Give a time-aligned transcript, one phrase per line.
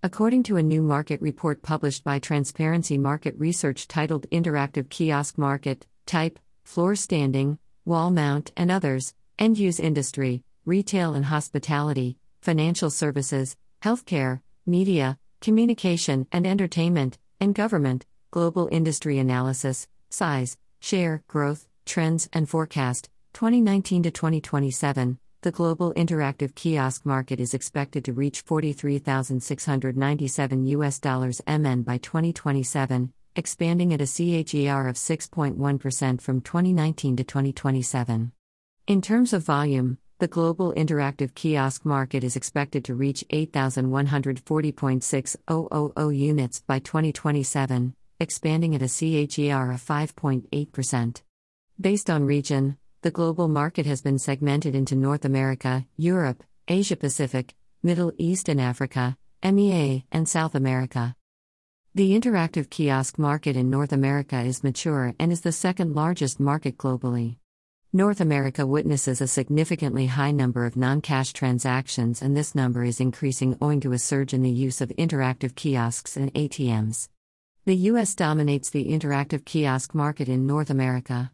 [0.00, 5.88] According to a new market report published by Transparency Market Research titled Interactive Kiosk Market,
[6.06, 13.56] Type, Floor Standing, Wall Mount, and Others, End Use Industry, Retail and Hospitality, Financial Services,
[13.82, 22.48] Healthcare, Media, Communication and Entertainment, and Government, Global Industry Analysis, Size, Share, Growth, Trends, and
[22.48, 30.98] Forecast, 2019 to 2027 the global interactive kiosk market is expected to reach 43,697 US
[30.98, 38.32] dollars MN by 2027, expanding at a CAGR of 6.1% from 2019 to 2027.
[38.88, 46.64] In terms of volume, the global interactive kiosk market is expected to reach 8,140.6000 units
[46.66, 51.22] by 2027, expanding at a CAGR of 5.8%.
[51.80, 57.54] Based on region, the global market has been segmented into North America, Europe, Asia Pacific,
[57.80, 61.14] Middle East and Africa, MEA, and South America.
[61.94, 66.76] The interactive kiosk market in North America is mature and is the second largest market
[66.76, 67.36] globally.
[67.92, 73.00] North America witnesses a significantly high number of non cash transactions, and this number is
[73.00, 77.08] increasing owing to a surge in the use of interactive kiosks and ATMs.
[77.64, 78.14] The U.S.
[78.14, 81.30] dominates the interactive kiosk market in North America.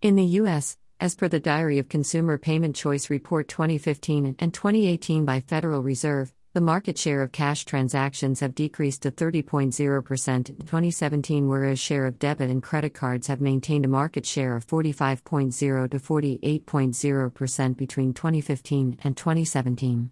[0.00, 5.24] In the U.S., as per the Diary of Consumer Payment Choice Report 2015 and 2018
[5.24, 11.48] by Federal Reserve, the market share of cash transactions have decreased to 30.0% in 2017
[11.48, 15.98] whereas share of debit and credit cards have maintained a market share of 45.0 to
[15.98, 20.10] 48.0% between 2015 and 2017.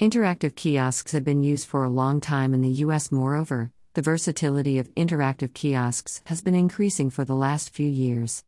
[0.00, 4.80] Interactive kiosks have been used for a long time in the US moreover, the versatility
[4.80, 8.42] of interactive kiosks has been increasing for the last few years.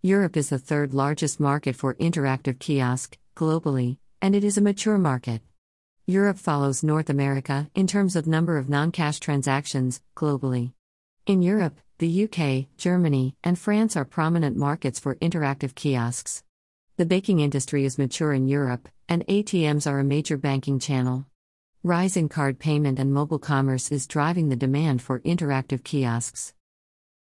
[0.02, 4.98] europe is the third largest market for interactive kiosk globally and it is a mature
[4.98, 5.40] market.
[6.08, 10.74] Europe follows north america in terms of number of non-cash transactions globally.
[11.26, 16.44] In europe the UK, Germany, and France are prominent markets for interactive kiosks.
[16.98, 21.28] The baking industry is mature in Europe, and ATMs are a major banking channel.
[21.84, 26.56] Rise in card payment and mobile commerce is driving the demand for interactive kiosks.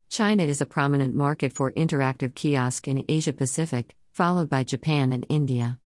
[0.10, 5.26] China is a prominent market for interactive kiosk in Asia Pacific, followed by Japan and
[5.28, 5.80] India.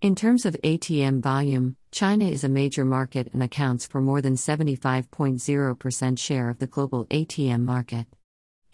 [0.00, 4.36] In terms of ATM volume, China is a major market and accounts for more than
[4.36, 8.06] 75.0% share of the global ATM market.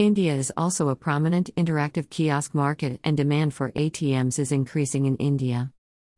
[0.03, 5.17] India is also a prominent interactive kiosk market, and demand for ATMs is increasing in
[5.19, 5.71] India.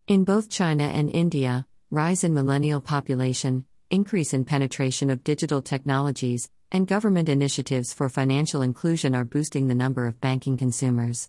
[0.09, 6.49] In both China and India, rise in millennial population, increase in penetration of digital technologies,
[6.73, 11.29] and government initiatives for financial inclusion are boosting the number of banking consumers.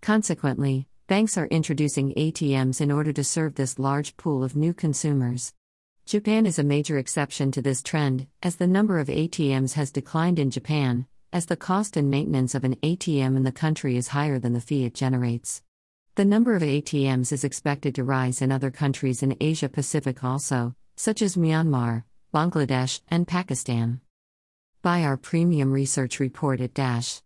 [0.00, 5.54] Consequently, banks are introducing ATMs in order to serve this large pool of new consumers.
[6.04, 10.40] Japan is a major exception to this trend, as the number of ATMs has declined
[10.40, 14.38] in Japan, as the cost and maintenance of an ATM in the country is higher
[14.38, 15.62] than the fee it generates.
[16.14, 20.74] The number of ATMs is expected to rise in other countries in Asia Pacific also,
[20.96, 22.04] such as Myanmar,
[22.34, 24.00] Bangladesh, and Pakistan.
[24.82, 27.22] Buy our premium research report at dash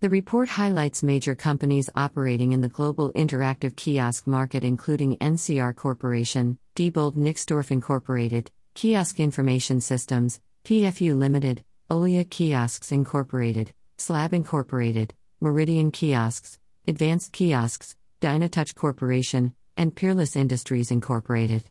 [0.04, 6.58] the report highlights major companies operating in the global interactive kiosk market including ncr corporation
[6.76, 16.60] diebold nixdorf incorporated kiosk information systems pfu limited olea kiosks incorporated slabb incorporated meridian kiosks
[16.86, 21.64] Advanced Kiosks, Dynatouch Corporation, and Peerless Industries Incorporated.